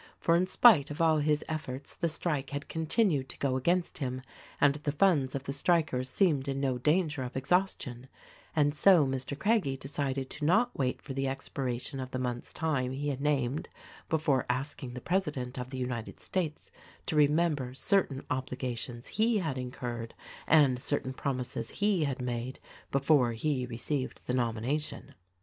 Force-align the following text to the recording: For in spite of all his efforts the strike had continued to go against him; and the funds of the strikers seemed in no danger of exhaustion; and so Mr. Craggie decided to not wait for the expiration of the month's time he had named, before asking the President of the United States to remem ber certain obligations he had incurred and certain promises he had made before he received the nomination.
For 0.17 0.35
in 0.35 0.47
spite 0.47 0.89
of 0.89 0.99
all 0.99 1.19
his 1.19 1.45
efforts 1.47 1.93
the 1.93 2.09
strike 2.09 2.49
had 2.49 2.67
continued 2.67 3.29
to 3.29 3.37
go 3.37 3.55
against 3.55 3.99
him; 3.99 4.23
and 4.59 4.73
the 4.73 4.91
funds 4.91 5.35
of 5.35 5.43
the 5.43 5.53
strikers 5.53 6.09
seemed 6.09 6.47
in 6.47 6.59
no 6.59 6.79
danger 6.79 7.21
of 7.21 7.37
exhaustion; 7.37 8.07
and 8.55 8.73
so 8.73 9.05
Mr. 9.05 9.37
Craggie 9.37 9.77
decided 9.77 10.31
to 10.31 10.43
not 10.43 10.75
wait 10.75 11.03
for 11.03 11.13
the 11.13 11.27
expiration 11.27 11.99
of 11.99 12.09
the 12.09 12.17
month's 12.17 12.51
time 12.51 12.93
he 12.93 13.09
had 13.09 13.21
named, 13.21 13.69
before 14.09 14.47
asking 14.49 14.95
the 14.95 15.01
President 15.01 15.59
of 15.59 15.69
the 15.69 15.77
United 15.77 16.19
States 16.19 16.71
to 17.05 17.15
remem 17.15 17.55
ber 17.55 17.75
certain 17.75 18.25
obligations 18.31 19.05
he 19.05 19.37
had 19.37 19.55
incurred 19.55 20.15
and 20.47 20.81
certain 20.81 21.13
promises 21.13 21.69
he 21.69 22.05
had 22.05 22.19
made 22.19 22.59
before 22.91 23.33
he 23.33 23.67
received 23.67 24.21
the 24.25 24.33
nomination. 24.33 25.13